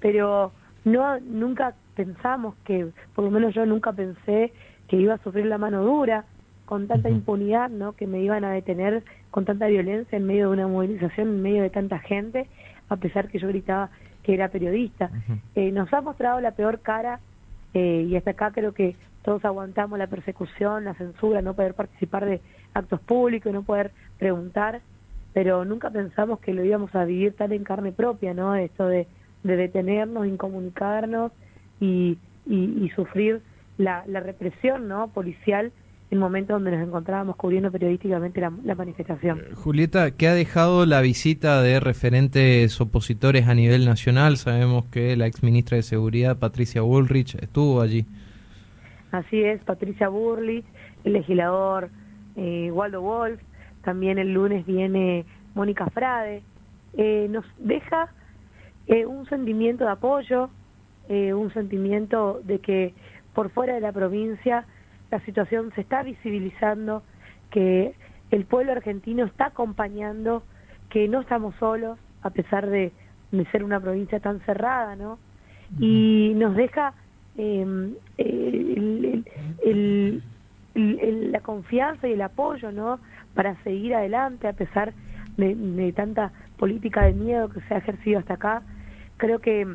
pero 0.00 0.52
no 0.84 1.18
nunca 1.20 1.74
pensamos 1.94 2.54
que, 2.64 2.88
por 3.14 3.24
lo 3.24 3.30
menos 3.30 3.54
yo 3.54 3.66
nunca 3.66 3.92
pensé 3.92 4.52
que 4.88 4.96
iba 4.96 5.14
a 5.14 5.18
sufrir 5.18 5.46
la 5.46 5.58
mano 5.58 5.84
dura 5.84 6.24
con 6.64 6.86
tanta 6.86 7.10
impunidad, 7.10 7.68
¿no? 7.68 7.92
Que 7.92 8.06
me 8.06 8.20
iban 8.20 8.44
a 8.44 8.52
detener 8.52 9.02
con 9.30 9.44
tanta 9.44 9.66
violencia 9.66 10.16
en 10.16 10.26
medio 10.26 10.48
de 10.48 10.52
una 10.54 10.68
movilización, 10.68 11.28
en 11.28 11.42
medio 11.42 11.62
de 11.62 11.70
tanta 11.70 11.98
gente, 11.98 12.46
a 12.88 12.96
pesar 12.96 13.28
que 13.28 13.38
yo 13.38 13.48
gritaba 13.48 13.90
que 14.22 14.34
era 14.34 14.48
periodista. 14.48 15.10
eh, 15.54 15.72
nos 15.72 15.92
ha 15.92 16.00
mostrado 16.00 16.40
la 16.40 16.52
peor 16.52 16.80
cara 16.80 17.20
eh, 17.74 18.06
y 18.08 18.16
hasta 18.16 18.32
acá 18.32 18.50
creo 18.52 18.72
que 18.72 18.96
todos 19.22 19.44
aguantamos 19.44 19.98
la 19.98 20.06
persecución, 20.06 20.84
la 20.84 20.94
censura, 20.94 21.42
no 21.42 21.54
poder 21.54 21.74
participar 21.74 22.24
de 22.26 22.40
actos 22.74 23.00
públicos, 23.00 23.52
no 23.52 23.62
poder 23.62 23.92
preguntar, 24.18 24.80
pero 25.32 25.64
nunca 25.64 25.90
pensamos 25.90 26.40
que 26.40 26.54
lo 26.54 26.64
íbamos 26.64 26.94
a 26.94 27.04
vivir 27.04 27.34
tan 27.34 27.52
en 27.52 27.64
carne 27.64 27.92
propia, 27.92 28.34
¿no? 28.34 28.54
Esto 28.54 28.86
de 28.86 29.06
de 29.42 29.56
detenernos, 29.56 30.26
incomunicarnos 30.26 31.32
y, 31.80 32.18
y, 32.46 32.84
y 32.84 32.90
sufrir 32.94 33.40
la, 33.78 34.04
represión 34.04 34.88
no 34.88 35.08
policial 35.08 35.72
en 36.10 36.18
momentos 36.18 36.56
donde 36.56 36.72
nos 36.72 36.86
encontrábamos 36.86 37.36
cubriendo 37.36 37.70
periodísticamente 37.70 38.40
la, 38.40 38.52
la, 38.64 38.74
manifestación. 38.74 39.38
Eh, 39.38 39.54
Julieta, 39.54 40.10
¿qué 40.10 40.28
ha 40.28 40.34
dejado 40.34 40.84
la 40.84 41.00
visita 41.00 41.62
de 41.62 41.78
referentes 41.78 42.80
opositores 42.80 43.46
a 43.46 43.54
nivel 43.54 43.84
nacional? 43.84 44.36
Sabemos 44.36 44.86
que 44.86 45.16
la 45.16 45.26
ex 45.26 45.42
ministra 45.42 45.76
de 45.76 45.82
Seguridad, 45.82 46.38
Patricia 46.38 46.82
Bullrich, 46.82 47.36
estuvo 47.36 47.80
allí. 47.80 48.06
Así 49.12 49.42
es, 49.42 49.62
Patricia 49.64 50.08
Bullrich, 50.08 50.64
el 51.04 51.14
legislador 51.14 51.90
eh, 52.36 52.70
Waldo 52.72 53.02
Wolf, 53.02 53.40
también 53.82 54.18
el 54.18 54.32
lunes 54.32 54.64
viene 54.66 55.24
Mónica 55.54 55.86
Frade. 55.86 56.42
Eh, 56.96 57.28
nos 57.30 57.44
deja 57.58 58.08
eh, 58.86 59.06
un 59.06 59.26
sentimiento 59.26 59.84
de 59.84 59.90
apoyo, 59.90 60.50
eh, 61.08 61.32
un 61.34 61.52
sentimiento 61.52 62.40
de 62.44 62.58
que 62.60 62.94
por 63.34 63.50
fuera 63.50 63.74
de 63.74 63.80
la 63.80 63.92
provincia 63.92 64.64
la 65.10 65.20
situación 65.20 65.72
se 65.74 65.80
está 65.80 66.02
visibilizando, 66.02 67.02
que 67.50 67.94
el 68.30 68.44
pueblo 68.44 68.72
argentino 68.72 69.24
está 69.24 69.46
acompañando, 69.46 70.44
que 70.88 71.08
no 71.08 71.20
estamos 71.20 71.54
solos, 71.56 71.98
a 72.22 72.30
pesar 72.30 72.68
de, 72.68 72.92
de 73.32 73.44
ser 73.46 73.64
una 73.64 73.80
provincia 73.80 74.20
tan 74.20 74.40
cerrada, 74.40 74.94
¿no? 74.94 75.18
Y 75.78 76.32
nos 76.36 76.54
deja 76.54 76.94
eh, 77.36 79.22
el, 79.64 80.22
la 81.32 81.40
confianza 81.40 82.08
y 82.08 82.12
el 82.12 82.22
apoyo, 82.22 82.72
¿no? 82.72 83.00
Para 83.34 83.56
seguir 83.62 83.94
adelante 83.94 84.48
a 84.48 84.52
pesar 84.52 84.92
de, 85.36 85.92
tanta 85.96 86.32
política 86.58 87.04
de 87.04 87.12
miedo 87.14 87.48
que 87.48 87.60
se 87.62 87.74
ha 87.74 87.78
ejercido 87.78 88.18
hasta 88.18 88.34
acá 88.34 88.62
creo 89.20 89.38
que 89.38 89.66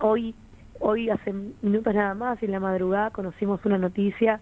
hoy, 0.00 0.34
hoy 0.80 1.10
hace 1.10 1.32
minutos 1.62 1.94
nada 1.94 2.14
más, 2.14 2.42
en 2.42 2.50
la 2.50 2.60
madrugada 2.60 3.10
conocimos 3.10 3.64
una 3.64 3.78
noticia 3.78 4.40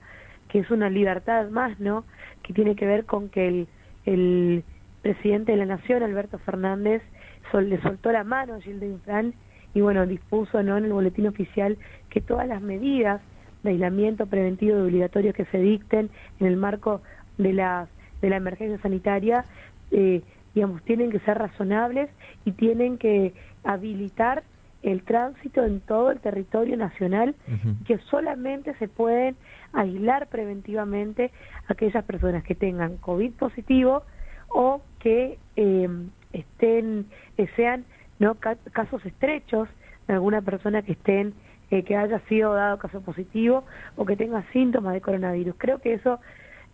que 0.48 0.60
es 0.60 0.70
una 0.70 0.88
libertad 0.88 1.48
más, 1.50 1.78
¿no? 1.80 2.04
Que 2.42 2.52
tiene 2.52 2.76
que 2.76 2.86
ver 2.86 3.04
con 3.04 3.28
que 3.28 3.48
el, 3.48 3.68
el 4.04 4.64
presidente 5.02 5.52
de 5.52 5.58
la 5.58 5.66
Nación, 5.66 6.02
Alberto 6.02 6.38
Fernández, 6.38 7.02
sol, 7.50 7.68
le 7.68 7.80
soltó 7.82 8.12
la 8.12 8.22
mano 8.22 8.54
a 8.54 8.60
Gildo 8.60 8.86
Infran 8.86 9.34
y 9.74 9.80
bueno, 9.80 10.06
dispuso 10.06 10.62
¿no? 10.62 10.76
en 10.76 10.84
el 10.84 10.92
boletín 10.92 11.26
oficial 11.26 11.78
que 12.10 12.20
todas 12.20 12.46
las 12.46 12.60
medidas 12.60 13.20
de 13.62 13.70
aislamiento 13.70 14.26
preventivo 14.26 14.76
y 14.78 14.80
obligatorio 14.82 15.32
que 15.32 15.44
se 15.46 15.58
dicten 15.58 16.10
en 16.40 16.46
el 16.46 16.56
marco 16.56 17.00
de 17.38 17.52
la, 17.52 17.88
de 18.20 18.30
la 18.30 18.36
emergencia 18.36 18.78
sanitaria, 18.80 19.44
eh, 19.90 20.22
digamos, 20.54 20.82
tienen 20.82 21.10
que 21.10 21.20
ser 21.20 21.38
razonables 21.38 22.10
y 22.44 22.52
tienen 22.52 22.98
que 22.98 23.32
habilitar 23.64 24.42
el 24.82 25.02
tránsito 25.04 25.64
en 25.64 25.80
todo 25.80 26.10
el 26.10 26.18
territorio 26.18 26.76
nacional, 26.76 27.36
uh 27.46 27.52
-huh. 27.52 27.84
que 27.84 27.98
solamente 28.10 28.74
se 28.74 28.88
pueden 28.88 29.36
aislar 29.72 30.26
preventivamente 30.26 31.30
aquellas 31.68 32.04
personas 32.04 32.42
que 32.42 32.56
tengan 32.56 32.96
COVID 32.96 33.32
positivo 33.34 34.02
o 34.48 34.82
que 34.98 35.38
eh, 35.56 35.88
estén, 36.32 37.06
eh, 37.38 37.46
sean 37.56 37.84
no 38.22 38.36
casos 38.36 39.04
estrechos 39.04 39.68
de 40.06 40.14
alguna 40.14 40.42
persona 40.42 40.82
que 40.82 40.92
estén 40.92 41.34
eh, 41.70 41.82
que 41.82 41.96
haya 41.96 42.20
sido 42.28 42.54
dado 42.54 42.78
caso 42.78 43.00
positivo 43.00 43.64
o 43.96 44.06
que 44.06 44.16
tenga 44.16 44.44
síntomas 44.52 44.94
de 44.94 45.00
coronavirus. 45.00 45.56
Creo 45.58 45.80
que 45.80 45.94
eso, 45.94 46.20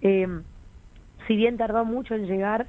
eh, 0.03 0.29
si 1.27 1.37
bien 1.37 1.57
tardó 1.57 1.85
mucho 1.87 2.15
en 2.15 2.27
llegar, 2.27 2.67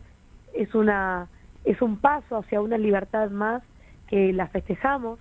es 0.53 0.74
una 0.74 1.27
es 1.65 1.81
un 1.81 1.98
paso 1.98 2.38
hacia 2.38 2.62
una 2.62 2.77
libertad 2.77 3.29
más 3.31 3.62
que 4.07 4.31
la 4.31 4.48
festejamos, 4.48 5.19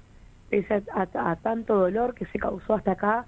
pese 0.51 0.83
a, 0.95 1.37
tanto 1.37 1.75
dolor 1.75 2.15
que 2.15 2.27
se 2.27 2.39
causó 2.39 2.75
hasta 2.75 2.93
acá, 2.93 3.27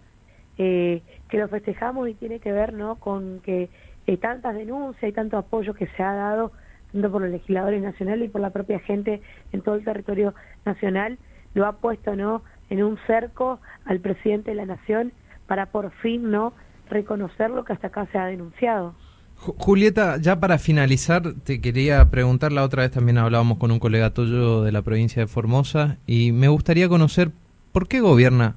eh, 0.59 1.03
que 1.29 1.39
lo 1.39 1.49
festejamos 1.49 2.09
y 2.09 2.15
tiene 2.15 2.39
que 2.39 2.53
ver 2.53 2.73
¿no? 2.73 2.97
con 2.97 3.41
que 3.41 3.69
hay 4.07 4.17
tantas 4.17 4.55
denuncias 4.55 5.11
y 5.11 5.13
tanto 5.13 5.37
apoyo 5.37 5.75
que 5.75 5.89
se 5.89 6.03
ha 6.05 6.15
dado 6.15 6.53
tanto 6.93 7.11
por 7.11 7.23
los 7.23 7.31
legisladores 7.31 7.83
nacionales 7.83 8.27
y 8.27 8.29
por 8.29 8.41
la 8.41 8.51
propia 8.51 8.81
gente 8.81 9.21
en 9.53 9.63
todo 9.63 9.75
el 9.75 9.85
territorio 9.85 10.35
nacional, 10.65 11.19
lo 11.55 11.67
ha 11.67 11.73
puesto 11.73 12.17
no 12.17 12.43
en 12.69 12.83
un 12.83 12.99
cerco 13.07 13.61
al 13.85 14.01
presidente 14.01 14.51
de 14.51 14.57
la 14.57 14.67
nación 14.67 15.13
para 15.47 15.67
por 15.67 15.91
fin 16.03 16.31
no 16.31 16.53
reconocer 16.89 17.51
lo 17.51 17.65
que 17.65 17.73
hasta 17.73 17.89
acá 17.89 18.07
se 18.13 18.19
ha 18.19 18.27
denunciado. 18.27 18.95
Julieta, 19.37 20.19
ya 20.19 20.39
para 20.39 20.59
finalizar, 20.59 21.23
te 21.45 21.63
quería 21.63 22.11
preguntar, 22.11 22.53
la 22.53 22.63
otra 22.63 22.83
vez 22.83 22.91
también 22.91 23.17
hablábamos 23.17 23.57
con 23.57 23.71
un 23.71 23.79
colega 23.79 24.11
tuyo 24.11 24.63
de 24.63 24.71
la 24.71 24.83
provincia 24.83 25.23
de 25.23 25.27
Formosa 25.27 25.97
y 26.07 26.33
me 26.33 26.49
gustaría 26.49 26.89
conocer 26.89 27.31
por 27.73 27.89
qué 27.89 28.01
gobierna 28.01 28.57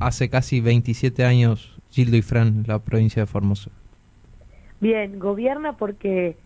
hace 0.00 0.28
casi 0.28 0.60
27 0.60 1.24
años 1.24 1.78
Gildo 1.90 2.16
y 2.16 2.22
Fran 2.22 2.64
la 2.66 2.78
provincia 2.80 3.22
de 3.22 3.26
Formosa. 3.26 3.70
Bien, 4.80 5.18
gobierna 5.18 5.76
porque 5.76 6.36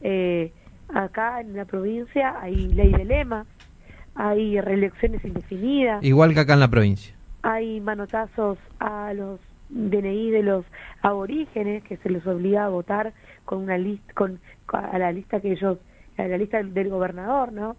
eh, 0.00 0.52
acá 0.94 1.40
en 1.40 1.56
la 1.56 1.64
provincia 1.64 2.40
hay 2.40 2.54
ley 2.68 2.92
de 2.92 3.04
lema, 3.04 3.46
hay 4.14 4.60
reelecciones 4.60 5.24
indefinidas. 5.24 6.02
Igual 6.02 6.34
que 6.34 6.40
acá 6.40 6.54
en 6.54 6.60
la 6.60 6.68
provincia. 6.68 7.14
Hay 7.42 7.80
manotazos 7.80 8.58
a 8.78 9.12
los 9.12 9.40
DNI 9.68 10.30
de 10.30 10.42
los 10.42 10.64
aborígenes 11.02 11.82
que 11.84 11.96
se 11.98 12.10
les 12.10 12.26
obliga 12.26 12.64
a 12.64 12.68
votar 12.68 13.12
con 13.44 13.58
una 13.58 13.76
lista 13.76 14.12
con 14.14 14.40
a 14.68 14.98
la 14.98 15.12
lista 15.12 15.40
que 15.40 15.52
ellos 15.52 15.78
a 16.16 16.22
la 16.26 16.38
lista 16.38 16.62
del 16.62 16.88
gobernador 16.88 17.52
no 17.52 17.76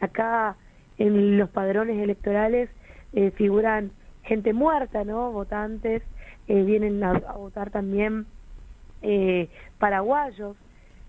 acá 0.00 0.56
en 0.98 1.38
los 1.38 1.48
padrones 1.50 2.02
electorales 2.02 2.68
eh, 3.12 3.30
figuran 3.32 3.92
gente 4.24 4.52
muerta 4.52 5.04
no 5.04 5.30
votantes 5.30 6.02
eh, 6.48 6.62
vienen 6.62 7.02
a, 7.04 7.10
a, 7.12 7.32
votar 7.36 7.70
también 7.70 8.26
eh, 9.02 9.48
paraguayos 9.78 10.56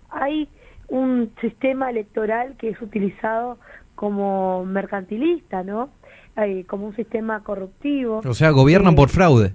hay 0.10 0.50
un 0.88 1.32
sistema 1.42 1.90
electoral 1.90 2.56
que 2.58 2.70
es 2.70 2.82
utilizado 2.82 3.58
como 3.96 4.66
mercantilista, 4.66 5.64
¿no? 5.64 5.90
Eh, 6.38 6.66
como 6.68 6.88
un 6.88 6.96
sistema 6.96 7.44
corruptivo. 7.44 8.22
O 8.26 8.34
sea, 8.34 8.52
gobiernan 8.52 8.96
por 8.96 9.10
fraude. 9.10 9.54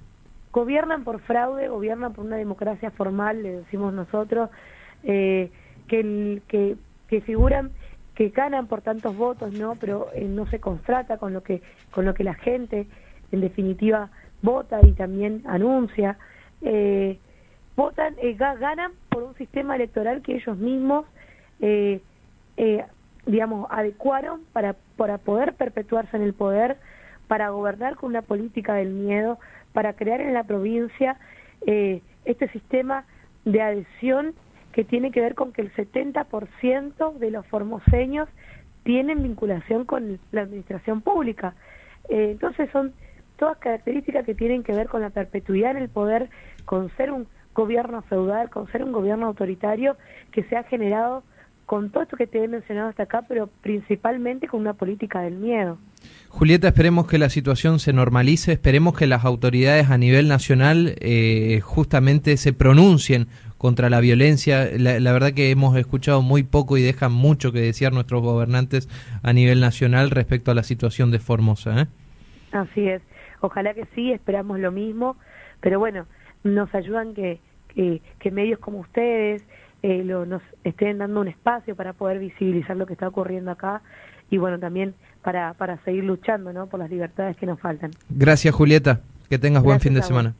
Gobiernan 0.53 1.05
por 1.05 1.21
fraude, 1.21 1.69
gobiernan 1.69 2.13
por 2.13 2.27
una 2.27 2.37
democracia 2.37 2.91
formal, 2.91 3.43
le 3.43 3.53
decimos 3.59 3.95
nosotros, 3.95 4.51
que, 5.03 5.51
que, 5.89 6.77
que 7.09 7.21
figuran 7.23 7.71
que 8.15 8.29
ganan 8.29 8.67
por 8.67 8.83
tantos 8.83 9.17
votos, 9.17 9.53
¿no? 9.55 9.75
Pero 9.77 10.09
eh, 10.15 10.25
no 10.25 10.47
se 10.47 10.61
constata 10.61 11.19
con 11.19 11.33
lo 11.33 11.43
que 11.43 11.63
con 11.91 12.05
lo 12.05 12.15
que 12.15 12.25
la 12.25 12.35
gente 12.35 12.87
en 13.31 13.41
definitiva 13.41 14.11
vota 14.43 14.81
y 14.83 14.93
también 14.93 15.43
anuncia. 15.47 16.19
Eh, 16.61 17.19
votan, 17.77 18.15
eh, 18.19 18.35
ganan 18.35 18.93
por 19.09 19.23
un 19.23 19.35
sistema 19.37 19.77
electoral 19.77 20.23
que 20.23 20.37
ellos 20.37 20.57
mismos, 20.59 21.07
digamos, 23.27 23.69
adecuaron 23.71 24.41
para, 24.53 24.75
para 24.97 25.19
poder 25.19 25.55
perpetuarse 25.55 26.17
en 26.17 26.23
el 26.23 26.35
poder, 26.35 26.77
para 27.29 27.51
gobernar 27.51 27.97
con 27.97 28.11
una 28.11 28.23
política 28.23 28.75
del 28.75 28.91
miedo, 28.91 29.39
para 29.73 29.93
crear 29.95 30.21
en 30.21 30.35
la 30.35 30.45
provincia 30.45 31.19
este 32.25 32.49
sistema 32.49 33.05
de 33.45 33.63
adhesión 33.63 34.35
que 34.73 34.85
tiene 34.85 35.11
que 35.13 35.21
ver 35.21 35.35
con 35.35 35.53
que 35.53 35.63
el 35.63 35.73
70% 35.75 37.15
de 37.19 37.31
los 37.31 37.47
formoseños 37.47 38.29
tienen 38.85 39.23
vinculación 39.23 39.85
con 39.85 40.19
la 40.33 40.43
administración 40.43 41.03
pública. 41.03 41.55
Eh, 42.09 42.31
entonces 42.33 42.69
son 42.73 42.93
todas 43.37 43.59
características 43.59 44.25
que 44.25 44.35
tienen 44.35 44.63
que 44.63 44.73
ver 44.73 44.89
con 44.89 45.03
la 45.03 45.11
perpetuidad 45.11 45.73
en 45.73 45.79
el 45.79 45.89
poder, 45.89 46.31
con 46.65 46.91
ser 46.97 47.13
un 47.13 47.27
gobierno 47.55 48.03
feudal, 48.03 48.51
con 48.51 48.71
ser 48.73 48.83
un 48.83 48.93
gobierno 48.93 49.27
autoritario 49.27 49.97
que 50.33 50.43
se 50.45 50.57
ha 50.57 50.63
generado 50.65 51.23
con 51.67 51.91
todo 51.91 52.03
esto 52.03 52.17
que 52.17 52.27
te 52.27 52.43
he 52.43 52.49
mencionado 52.49 52.89
hasta 52.89 53.05
acá, 53.05 53.25
pero 53.29 53.49
principalmente 53.63 54.49
con 54.49 54.61
una 54.61 54.75
política 54.75 55.21
del 55.21 55.35
miedo. 55.35 55.79
Julieta, 56.29 56.69
esperemos 56.69 57.07
que 57.07 57.19
la 57.19 57.29
situación 57.29 57.79
se 57.79 57.93
normalice, 57.93 58.53
esperemos 58.53 58.97
que 58.97 59.07
las 59.07 59.25
autoridades 59.25 59.91
a 59.91 59.99
nivel 59.99 60.29
nacional 60.29 60.97
eh, 61.01 61.61
justamente 61.63 62.37
se 62.37 62.53
pronuncien 62.53 63.29
contra 63.59 63.91
la 63.91 64.01
violencia. 64.01 64.69
La, 64.77 65.13
verdad 65.13 65.35
que 65.35 65.51
hemos 65.51 65.77
escuchado 65.77 66.21
muy 66.21 66.43
poco 66.43 66.77
y 66.79 66.83
dejan 66.83 67.13
mucho 67.13 67.53
que 67.53 67.61
decir 67.61 67.93
nuestros 67.93 68.23
gobernantes 68.23 68.89
a 69.23 69.33
nivel 69.33 69.61
nacional 69.61 70.11
respecto 70.11 70.51
a 70.51 70.55
la 70.55 70.65
situación 70.65 71.11
de 71.11 71.21
Formosa. 71.21 71.83
¿eh? 71.83 71.87
Así 72.51 72.89
es. 72.89 73.03
Ojalá 73.41 73.75
que 73.75 73.87
sí, 73.95 74.11
esperamos 74.11 74.59
lo 74.59 74.73
mismo, 74.73 75.17
pero 75.61 75.79
bueno, 75.79 76.07
nos 76.45 76.75
ayudan 76.75 77.15
que, 77.15 77.41
que, 77.75 78.31
medios 78.31 78.59
como 78.59 78.81
ustedes 78.81 79.45
eh, 79.83 80.03
lo, 80.05 80.27
nos 80.27 80.43
estén 80.65 80.99
dando 80.99 81.21
un 81.21 81.29
espacio 81.29 81.75
para 81.75 81.93
poder 81.93 82.19
visibilizar 82.19 82.77
lo 82.77 82.87
que 82.87 82.93
está 82.93 83.09
ocurriendo 83.09 83.51
acá 83.51 83.83
y 84.31 84.39
bueno, 84.39 84.59
también 84.59 84.95
para, 85.23 85.55
para 85.55 85.79
seguir 85.85 86.05
luchando 86.05 86.53
¿no? 86.53 86.67
por 86.67 86.81
las 86.81 86.91
libertades 86.91 87.37
que 87.37 87.47
nos 87.47 87.61
faltan. 87.61 87.91
Gracias, 88.09 88.55
Julieta. 88.55 89.01
Que 89.29 89.39
tengas 89.39 89.63
buen 89.63 89.81
fin 89.81 89.95
de 89.95 90.03
semana. 90.03 90.35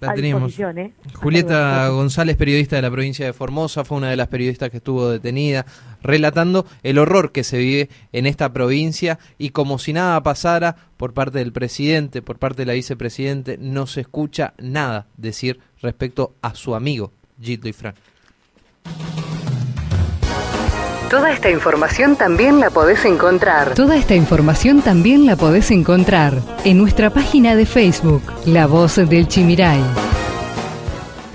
La 0.00 0.14
teníamos. 0.14 0.58
¿eh? 0.58 0.92
Julieta 1.14 1.88
González, 1.88 2.36
periodista 2.36 2.76
de 2.76 2.82
la 2.82 2.90
provincia 2.90 3.24
de 3.24 3.32
Formosa, 3.32 3.84
fue 3.84 3.96
una 3.96 4.10
de 4.10 4.16
las 4.16 4.28
periodistas 4.28 4.70
que 4.70 4.76
estuvo 4.76 5.08
detenida, 5.08 5.64
relatando 6.02 6.66
el 6.82 6.98
horror 6.98 7.32
que 7.32 7.44
se 7.44 7.58
vive 7.58 7.88
en 8.12 8.26
esta 8.26 8.52
provincia 8.52 9.18
y 9.38 9.50
como 9.50 9.78
si 9.78 9.92
nada 9.92 10.22
pasara 10.22 10.76
por 10.96 11.14
parte 11.14 11.38
del 11.38 11.52
presidente, 11.52 12.20
por 12.20 12.38
parte 12.38 12.62
de 12.62 12.66
la 12.66 12.72
vicepresidente, 12.74 13.58
no 13.58 13.86
se 13.86 14.02
escucha 14.02 14.54
nada 14.58 15.06
decir 15.16 15.60
respecto 15.80 16.34
a 16.42 16.54
su 16.54 16.74
amigo 16.74 17.12
Gito 17.40 17.68
y 17.68 17.72
Fran. 17.72 17.94
Toda 21.10 21.30
esta 21.30 21.50
información 21.50 22.16
también 22.16 22.58
la 22.58 22.70
podés 22.70 23.04
encontrar. 23.04 23.74
Toda 23.74 23.96
esta 23.96 24.16
información 24.16 24.82
también 24.82 25.24
la 25.24 25.36
podés 25.36 25.70
encontrar 25.70 26.42
en 26.64 26.78
nuestra 26.78 27.10
página 27.10 27.54
de 27.54 27.64
Facebook, 27.64 28.22
La 28.44 28.66
Voz 28.66 28.96
del 28.96 29.28
Chimiray. 29.28 29.80